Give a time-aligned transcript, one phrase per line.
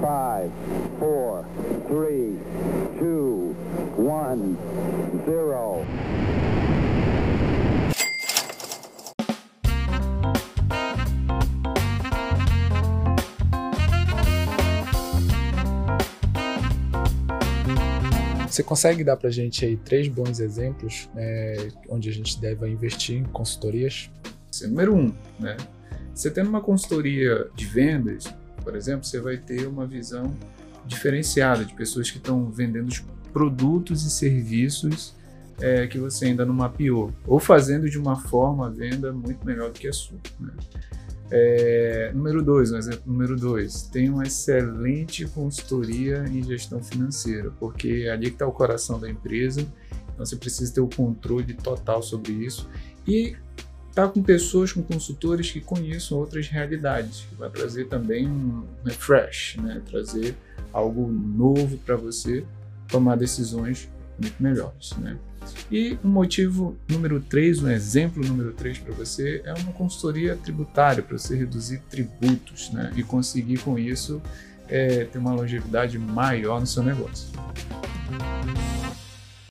[0.00, 0.50] Five,
[0.98, 1.44] four,
[1.86, 2.38] three,
[2.98, 3.54] two,
[3.98, 4.56] one,
[5.26, 5.84] zero.
[18.48, 22.66] Você consegue dar para a gente aí três bons exemplos né, onde a gente deve
[22.68, 24.10] investir em consultorias?
[24.62, 25.56] Número um, né?
[26.14, 28.24] Você tendo uma consultoria de vendas,
[28.70, 30.32] por exemplo, você vai ter uma visão
[30.86, 35.14] diferenciada de pessoas que estão vendendo os produtos e serviços
[35.60, 39.70] é, que você ainda não mapeou, ou fazendo de uma forma a venda muito melhor
[39.70, 40.16] do que a sua.
[40.38, 40.52] Né?
[41.32, 48.04] É, número dois, um exemplo número dois, tem uma excelente consultoria em gestão financeira, porque
[48.06, 49.60] é ali que está o coração da empresa,
[50.14, 52.68] então você precisa ter o controle total sobre isso
[53.06, 53.36] e
[53.90, 59.56] estar tá com pessoas, com consultores que conheçam outras realidades, vai trazer também um refresh,
[59.56, 59.82] né?
[59.88, 60.34] trazer
[60.72, 62.44] algo novo para você
[62.88, 64.92] tomar decisões muito melhores.
[64.98, 65.16] Né?
[65.70, 70.36] E o um motivo número 3, um exemplo número 3 para você, é uma consultoria
[70.36, 72.92] tributária, para você reduzir tributos né?
[72.96, 74.22] e conseguir com isso
[74.68, 77.28] é, ter uma longevidade maior no seu negócio.